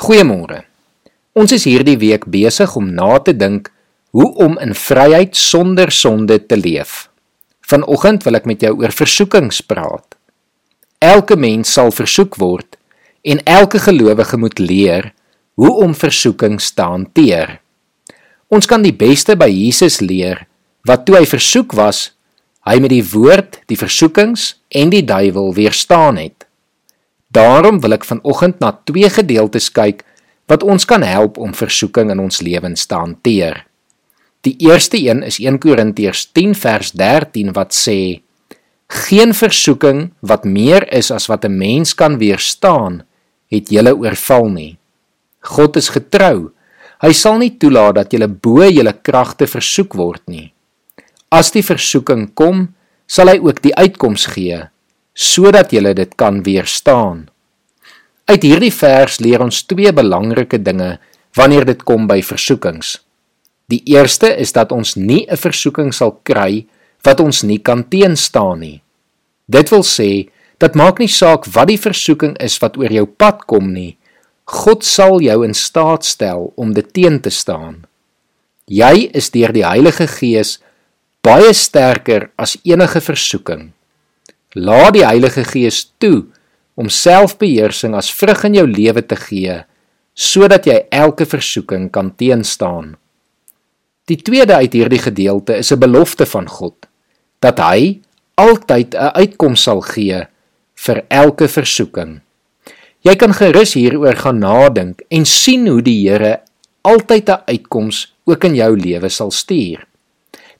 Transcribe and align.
Goeiemôre. 0.00 0.62
Ons 1.36 1.52
is 1.52 1.66
hierdie 1.68 1.98
week 2.00 2.22
besig 2.32 2.72
om 2.78 2.86
na 2.96 3.18
te 3.20 3.34
dink 3.36 3.66
hoe 4.16 4.30
om 4.40 4.54
in 4.64 4.72
vryheid 4.72 5.36
sonder 5.36 5.92
sonde 5.92 6.38
te 6.40 6.56
leef. 6.56 7.10
Vanoggend 7.68 8.24
wil 8.24 8.38
ek 8.38 8.48
met 8.48 8.64
jou 8.64 8.72
oor 8.80 8.94
versoekings 8.96 9.60
praat. 9.60 10.16
Elke 11.04 11.36
mens 11.36 11.74
sal 11.76 11.92
versoek 11.92 12.40
word 12.40 12.78
en 13.28 13.44
elke 13.44 13.82
gelowige 13.84 14.40
moet 14.40 14.64
leer 14.64 15.10
hoe 15.60 15.74
om 15.84 15.92
versoekings 15.92 16.72
te 16.72 16.86
hanteer. 16.94 17.58
Ons 18.48 18.64
kan 18.64 18.80
die 18.80 18.96
beste 18.96 19.36
by 19.36 19.50
Jesus 19.52 20.00
leer 20.00 20.46
wat 20.88 21.04
toe 21.04 21.18
hy 21.20 21.26
versoek 21.28 21.76
was, 21.76 22.06
hy 22.64 22.80
met 22.80 22.96
die 22.96 23.04
woord, 23.04 23.60
die 23.68 23.76
versoekings 23.76 24.54
en 24.72 24.96
die 24.96 25.04
duiwel 25.04 25.52
weerstaan 25.60 26.16
het. 26.24 26.39
Daarom 27.30 27.78
wil 27.80 27.94
ek 27.94 28.04
vanoggend 28.08 28.58
na 28.58 28.72
twee 28.88 29.06
gedeeltes 29.06 29.70
kyk 29.70 30.02
wat 30.50 30.64
ons 30.66 30.82
kan 30.82 31.04
help 31.06 31.38
om 31.38 31.54
versoeking 31.54 32.10
in 32.10 32.18
ons 32.18 32.40
lewens 32.42 32.88
te 32.90 32.98
hanteer. 32.98 33.62
Die 34.42 34.56
eerste 34.66 34.98
een 34.98 35.22
is 35.22 35.38
1 35.38 35.60
Korintiërs 35.62 36.26
10 36.34 36.56
vers 36.58 36.90
13 36.98 37.52
wat 37.54 37.76
sê: 37.76 38.22
Geen 38.90 39.34
versoeking 39.36 40.10
wat 40.26 40.44
meer 40.44 40.88
is 40.90 41.12
as 41.14 41.28
wat 41.30 41.44
'n 41.44 41.54
mens 41.54 41.94
kan 41.94 42.18
weerstaan, 42.18 43.06
het 43.46 43.70
julle 43.70 43.94
oorval 43.94 44.48
nie. 44.50 44.78
God 45.40 45.76
is 45.76 45.88
getrou. 45.88 46.50
Hy 47.00 47.12
sal 47.12 47.38
nie 47.38 47.56
toelaat 47.58 47.94
dat 47.94 48.12
julle 48.12 48.28
bo 48.28 48.64
julle 48.64 48.92
kragte 48.92 49.46
versoek 49.46 49.94
word 49.94 50.22
nie. 50.26 50.52
As 51.30 51.50
die 51.50 51.62
versoeking 51.62 52.34
kom, 52.34 52.74
sal 53.06 53.28
hy 53.28 53.38
ook 53.38 53.62
die 53.62 53.74
uitkoms 53.74 54.26
gee 54.26 54.68
sodat 55.20 55.74
jy 55.74 55.92
dit 55.92 56.16
kan 56.16 56.40
weerstaan. 56.46 57.28
Uit 58.24 58.42
hierdie 58.46 58.72
vers 58.72 59.18
leer 59.20 59.42
ons 59.44 59.64
twee 59.68 59.92
belangrike 59.92 60.58
dinge 60.62 60.96
wanneer 61.36 61.66
dit 61.68 61.82
kom 61.84 62.06
by 62.08 62.22
versoekings. 62.24 62.98
Die 63.68 63.82
eerste 63.92 64.30
is 64.32 64.52
dat 64.56 64.72
ons 64.72 64.96
nie 64.96 65.26
'n 65.28 65.36
versoeking 65.36 65.92
sal 65.92 66.18
kry 66.24 66.66
wat 67.04 67.20
ons 67.20 67.42
nie 67.42 67.58
kan 67.58 67.84
teenstaan 67.84 68.60
nie. 68.60 68.82
Dit 69.48 69.70
wil 69.70 69.82
sê, 69.82 70.30
dit 70.58 70.74
maak 70.74 70.98
nie 70.98 71.08
saak 71.08 71.46
wat 71.46 71.68
die 71.68 71.78
versoeking 71.78 72.36
is 72.40 72.58
wat 72.58 72.76
oor 72.76 72.92
jou 72.92 73.06
pad 73.06 73.46
kom 73.46 73.72
nie. 73.72 73.96
God 74.46 74.84
sal 74.84 75.20
jou 75.20 75.44
in 75.44 75.54
staat 75.54 76.04
stel 76.04 76.52
om 76.56 76.72
dit 76.72 76.92
teen 76.92 77.20
te 77.20 77.30
staan. 77.30 77.84
Jy 78.66 79.10
is 79.14 79.30
deur 79.30 79.52
die 79.52 79.66
Heilige 79.66 80.06
Gees 80.06 80.58
baie 81.22 81.52
sterker 81.52 82.30
as 82.38 82.56
enige 82.64 83.00
versoeking. 83.00 83.72
Laat 84.54 84.94
die 84.94 85.06
Heilige 85.06 85.44
Gees 85.44 85.92
toe 85.98 86.24
om 86.74 86.88
selfbeheersing 86.88 87.94
as 87.94 88.10
vrug 88.10 88.44
in 88.48 88.56
jou 88.58 88.66
lewe 88.66 89.02
te 89.06 89.18
gee 89.18 89.60
sodat 90.20 90.66
jy 90.66 90.76
elke 90.90 91.24
versoeking 91.24 91.86
kan 91.94 92.10
teenstaan. 92.18 92.96
Die 94.10 94.18
tweede 94.18 94.58
uit 94.58 94.74
hierdie 94.74 94.98
gedeelte 94.98 95.54
is 95.56 95.70
'n 95.72 95.78
belofte 95.78 96.26
van 96.26 96.48
God 96.48 96.88
dat 97.40 97.58
hy 97.58 98.00
altyd 98.34 98.94
'n 98.94 99.14
uitkoms 99.14 99.62
sal 99.62 99.80
gee 99.80 100.26
vir 100.74 101.04
elke 101.08 101.48
versoeking. 101.48 102.20
Jy 103.02 103.14
kan 103.16 103.32
gerus 103.32 103.74
hieroor 103.74 104.16
gaan 104.16 104.38
nadink 104.38 105.02
en 105.08 105.24
sien 105.24 105.66
hoe 105.66 105.82
die 105.82 106.08
Here 106.08 106.40
altyd 106.82 107.28
'n 107.28 107.42
uitkoms 107.46 108.14
ook 108.24 108.44
in 108.44 108.54
jou 108.54 108.76
lewe 108.76 109.08
sal 109.08 109.30
stuur. 109.30 109.86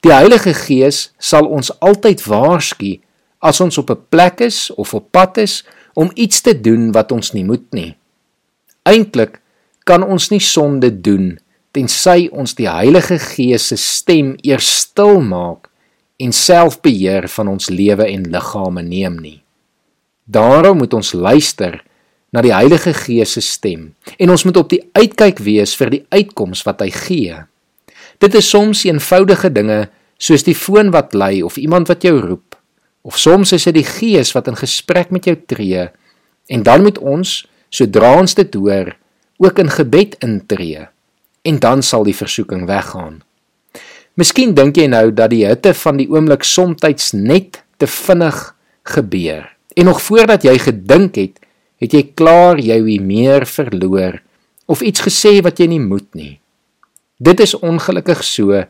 Die 0.01 0.13
Heilige 0.13 0.55
Gees 0.55 1.13
sal 1.19 1.47
ons 1.47 1.81
altyd 1.81 2.25
waarsku 2.25 3.01
as 3.41 3.61
ons 3.61 3.79
op 3.79 3.91
'n 3.91 4.05
plek 4.09 4.41
is 4.41 4.71
of 4.77 4.95
op 4.95 5.11
pad 5.11 5.37
is 5.39 5.65
om 5.95 6.11
iets 6.15 6.41
te 6.41 6.61
doen 6.61 6.93
wat 6.93 7.13
ons 7.13 7.33
nie 7.33 7.45
moet 7.45 7.73
nie. 7.73 7.97
Eintlik 8.83 9.41
kan 9.85 10.03
ons 10.03 10.31
nie 10.31 10.41
sonde 10.41 11.01
doen 11.01 11.39
tensy 11.71 12.29
ons 12.33 12.55
die 12.55 12.69
Heilige 12.69 13.19
Gees 13.19 13.69
se 13.71 13.77
stem 13.77 14.37
eers 14.43 14.69
stil 14.77 15.21
maak 15.21 15.69
en 16.19 16.33
selfbeheer 16.33 17.29
van 17.29 17.49
ons 17.49 17.71
lewe 17.71 18.07
en 18.07 18.27
liggame 18.31 18.83
neem 18.83 19.17
nie. 19.21 19.43
Daarom 20.25 20.79
moet 20.79 20.95
ons 20.95 21.13
luister 21.13 21.81
na 22.33 22.43
die 22.43 22.55
Heilige 22.55 22.93
Gees 22.95 23.33
se 23.33 23.41
stem 23.41 23.95
en 24.19 24.31
ons 24.31 24.45
moet 24.45 24.57
op 24.57 24.69
die 24.69 24.83
uitkyk 24.93 25.39
wees 25.39 25.77
vir 25.77 25.91
die 25.91 26.05
uitkoms 26.11 26.63
wat 26.63 26.81
hy 26.81 26.91
gee. 26.91 27.37
Dit 28.19 28.35
is 28.35 28.51
soms 28.51 28.85
eenvoudige 28.85 29.51
dinge 29.51 29.89
soos 30.19 30.45
die 30.45 30.55
foon 30.55 30.91
wat 30.91 31.15
lui 31.15 31.43
of 31.43 31.57
iemand 31.57 31.89
wat 31.89 32.03
jou 32.05 32.19
roep 32.21 32.50
Of 33.03 33.19
soms 33.19 33.53
is 33.57 33.65
dit 33.69 33.79
die 33.81 33.87
Gees 33.87 34.35
wat 34.37 34.51
in 34.51 34.59
gesprek 34.61 35.11
met 35.11 35.25
jou 35.25 35.37
tree 35.49 35.89
en 36.51 36.63
dan 36.67 36.83
moet 36.85 36.99
ons, 36.99 37.47
sodra 37.71 38.17
ons 38.19 38.35
dit 38.35 38.55
hoor, 38.55 38.97
ook 39.41 39.59
in 39.63 39.71
gebed 39.73 40.19
intree 40.25 40.87
en 41.49 41.61
dan 41.63 41.83
sal 41.83 42.05
die 42.05 42.17
versoeking 42.17 42.67
weggaan. 42.69 43.23
Miskien 44.21 44.53
dink 44.55 44.77
jy 44.77 44.89
nou 44.91 45.09
dat 45.17 45.31
die 45.33 45.47
hitte 45.47 45.73
van 45.81 45.97
die 45.97 46.09
oomblik 46.11 46.45
soms 46.45 47.13
net 47.15 47.63
te 47.81 47.87
vinnig 47.87 48.57
gebeur. 48.85 49.47
En 49.77 49.85
nog 49.89 50.03
voordat 50.03 50.45
jy 50.45 50.59
gedink 50.59 51.17
het, 51.17 51.39
het 51.81 51.95
jy 51.97 52.03
klaar 52.15 52.61
jou 52.61 52.83
hier 52.85 53.01
meer 53.01 53.47
verloor 53.47 54.21
of 54.67 54.83
iets 54.83 55.01
gesê 55.01 55.41
wat 55.43 55.59
jy 55.59 55.71
nie 55.73 55.81
moet 55.81 56.07
nie. 56.15 56.41
Dit 57.17 57.41
is 57.41 57.55
ongelukkig 57.57 58.21
so 58.25 58.65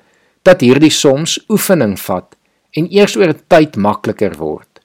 dat 0.47 0.63
hierdie 0.63 0.93
soms 0.93 1.39
oefening 1.51 1.99
vat 1.99 2.37
en 2.77 2.87
eers 2.93 3.17
oor 3.17 3.33
'n 3.33 3.43
tyd 3.49 3.77
makliker 3.77 4.37
word. 4.37 4.81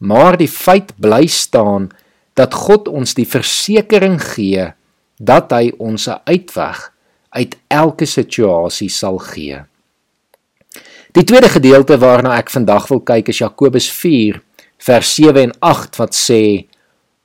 Maar 0.00 0.36
die 0.36 0.48
feit 0.48 0.92
bly 1.00 1.26
staan 1.26 1.90
dat 2.34 2.54
God 2.54 2.88
ons 2.88 3.14
die 3.14 3.26
versekering 3.26 4.20
gee 4.20 4.72
dat 5.18 5.50
hy 5.50 5.72
ons 5.78 6.08
'n 6.08 6.20
uitweg 6.24 6.92
uit 7.30 7.56
elke 7.68 8.06
situasie 8.06 8.88
sal 8.88 9.18
gee. 9.18 9.64
Die 11.12 11.24
tweede 11.24 11.48
gedeelte 11.48 11.98
waarna 11.98 12.36
ek 12.36 12.50
vandag 12.50 12.88
wil 12.88 13.00
kyk 13.00 13.28
is 13.28 13.38
Jakobus 13.38 13.90
4 13.90 14.42
vers 14.78 15.14
7 15.14 15.42
en 15.42 15.52
8 15.60 15.96
wat 15.96 16.14
sê: 16.14 16.66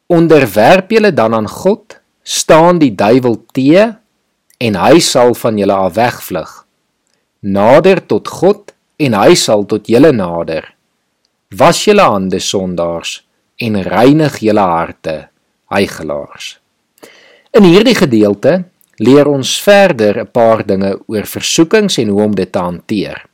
Onderwerp 0.08 0.92
julle 0.92 1.14
dan 1.14 1.34
aan 1.34 1.48
God, 1.48 2.00
staan 2.24 2.80
die 2.80 2.96
duiwel 2.96 3.46
te 3.52 3.96
en 4.58 4.76
hy 4.76 5.00
sal 5.00 5.34
van 5.34 5.58
julle 5.58 5.74
af 5.74 5.94
wegvlug. 5.94 6.52
Nader 7.40 8.06
tot 8.06 8.28
God 8.28 8.74
en 9.02 9.18
hy 9.18 9.36
sal 9.36 9.66
tot 9.66 9.90
julle 9.90 10.12
nader. 10.14 10.66
Was 11.58 11.84
julle 11.88 12.06
hande 12.06 12.40
sondaars 12.40 13.22
en 13.62 13.82
reinig 13.84 14.38
julle 14.40 14.66
harte, 14.66 15.16
heiligelaars. 15.74 16.58
In 17.58 17.68
hierdie 17.68 17.96
gedeelte 17.98 18.54
leer 19.02 19.28
ons 19.28 19.58
verder 19.62 20.22
'n 20.22 20.32
paar 20.32 20.66
dinge 20.66 21.00
oor 21.08 21.26
versoekings 21.26 21.98
en 21.98 22.08
hoe 22.08 22.24
om 22.24 22.36
dit 22.36 22.52
te 22.52 22.60
hanteer. 22.60 23.26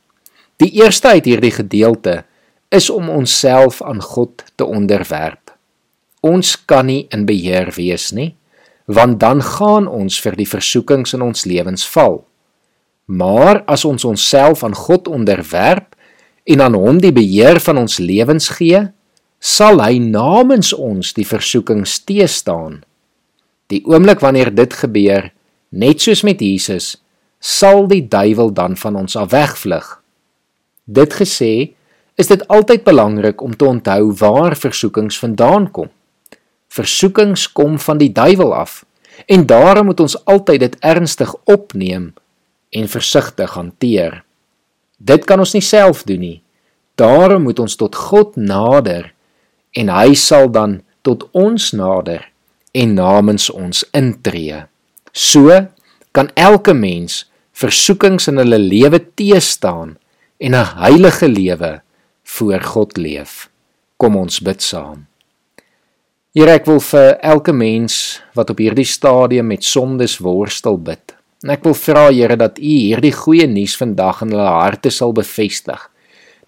Die 0.56 0.72
eerste 0.82 1.08
uit 1.08 1.24
hierdie 1.24 1.54
gedeelte 1.54 2.24
is 2.68 2.90
om 2.90 3.08
onsself 3.08 3.82
aan 3.82 4.02
God 4.02 4.44
te 4.56 4.64
onderwerp. 4.64 5.54
Ons 6.20 6.64
kan 6.64 6.86
nie 6.86 7.06
in 7.10 7.26
beheer 7.26 7.72
wees 7.76 8.12
nie, 8.12 8.34
want 8.86 9.20
dan 9.20 9.42
gaan 9.42 9.86
ons 9.86 10.20
vir 10.20 10.36
die 10.36 10.48
versoekings 10.48 11.14
in 11.14 11.22
ons 11.22 11.44
lewens 11.44 11.86
val. 11.88 12.24
Maar 13.08 13.62
as 13.64 13.86
ons 13.88 14.04
onsself 14.04 14.62
aan 14.64 14.76
God 14.76 15.08
onderwerp 15.08 15.96
en 16.44 16.60
aan 16.60 16.76
hom 16.76 17.00
die 17.00 17.12
beheer 17.12 17.60
van 17.64 17.80
ons 17.80 17.96
lewens 17.98 18.50
gee, 18.58 18.82
sal 19.40 19.80
hy 19.80 19.96
namens 20.02 20.74
ons 20.76 21.14
die 21.16 21.24
versoekings 21.26 22.02
teëstaan. 22.04 22.82
Die 23.72 23.80
oomblik 23.88 24.20
wanneer 24.20 24.52
dit 24.52 24.76
gebeur, 24.76 25.30
net 25.72 26.04
soos 26.04 26.24
met 26.26 26.42
Jesus, 26.44 26.98
sal 27.40 27.86
die 27.88 28.02
duiwel 28.04 28.52
dan 28.52 28.76
van 28.76 28.96
ons 28.96 29.16
af 29.16 29.32
wegvlug. 29.32 29.88
Dit 30.84 31.16
gesê, 31.16 31.72
is 32.18 32.28
dit 32.28 32.44
altyd 32.52 32.84
belangrik 32.84 33.40
om 33.40 33.56
te 33.56 33.64
onthou 33.64 34.12
waar 34.20 34.56
versoekings 34.56 35.20
vandaan 35.20 35.70
kom. 35.70 35.88
Versoekings 36.68 37.46
kom 37.52 37.78
van 37.80 38.00
die 38.02 38.12
duiwel 38.12 38.52
af 38.52 38.82
en 39.26 39.46
daarom 39.46 39.88
moet 39.88 40.00
ons 40.00 40.24
altyd 40.28 40.60
dit 40.60 40.80
ernstig 40.84 41.32
opneem 41.48 42.12
en 42.70 42.88
versigtig 42.88 43.54
hanteer. 43.54 44.22
Dit 44.98 45.24
kan 45.24 45.38
ons 45.38 45.54
nie 45.54 45.64
self 45.64 46.02
doen 46.08 46.20
nie. 46.20 46.40
Daarom 46.98 47.46
moet 47.46 47.60
ons 47.62 47.76
tot 47.78 47.94
God 47.94 48.36
nader 48.36 49.12
en 49.78 49.92
hy 49.92 50.14
sal 50.18 50.50
dan 50.50 50.80
tot 51.06 51.28
ons 51.32 51.70
nader 51.72 52.26
en 52.74 52.94
namens 52.98 53.48
ons 53.50 53.84
intree. 53.96 54.64
So 55.12 55.54
kan 56.12 56.30
elke 56.34 56.74
mens 56.74 57.24
versoekings 57.58 58.28
in 58.30 58.40
hulle 58.42 58.58
lewe 58.58 59.00
teëstaan 59.00 59.96
en 60.38 60.54
'n 60.54 60.66
heilige 60.82 61.28
lewe 61.28 61.80
voor 62.24 62.60
God 62.60 62.96
leef. 62.96 63.50
Kom 63.96 64.16
ons 64.16 64.40
bid 64.40 64.62
saam. 64.62 65.06
Here 66.34 66.50
ek 66.50 66.66
wil 66.66 66.80
vir 66.80 67.18
elke 67.20 67.52
mens 67.52 68.20
wat 68.34 68.50
op 68.50 68.58
hierdie 68.58 68.86
stadium 68.86 69.46
met 69.46 69.64
sondes 69.64 70.18
worstel 70.18 70.78
bid. 70.78 71.17
En 71.44 71.52
ek 71.54 71.66
wil 71.66 71.76
vra 71.78 72.08
Here 72.10 72.36
dat 72.36 72.58
U 72.58 72.72
hierdie 72.72 73.14
goeie 73.14 73.46
nuus 73.46 73.76
vandag 73.78 74.24
in 74.26 74.34
hulle 74.34 74.48
harte 74.48 74.90
sal 74.90 75.14
bevestig. 75.14 75.84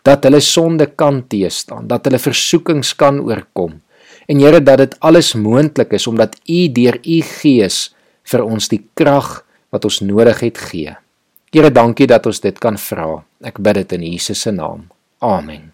Dat 0.07 0.25
hulle 0.25 0.41
sonde 0.41 0.87
kan 0.87 1.23
teëstaan, 1.29 1.87
dat 1.87 2.09
hulle 2.09 2.19
versoekings 2.19 2.95
kan 2.97 3.21
oorkom. 3.21 3.79
En 4.27 4.41
Here 4.41 4.63
dat 4.63 4.83
dit 4.83 4.97
alles 5.01 5.35
moontlik 5.35 5.93
is 5.93 6.07
omdat 6.07 6.39
U 6.49 6.67
deur 6.73 6.99
U 7.05 7.21
Gees 7.37 7.91
vir 8.31 8.45
ons 8.45 8.69
die 8.71 8.83
krag 8.95 9.41
wat 9.71 9.87
ons 9.87 10.01
nodig 10.03 10.43
het 10.43 10.59
gee. 10.71 10.97
Here, 11.51 11.71
dankie 11.75 12.07
dat 12.07 12.27
ons 12.31 12.39
dit 12.43 12.59
kan 12.63 12.79
vra. 12.79 13.19
Ek 13.43 13.59
bid 13.59 13.83
dit 13.83 13.99
in 13.99 14.07
Jesus 14.13 14.47
se 14.47 14.55
naam. 14.55 14.87
Amen. 15.19 15.70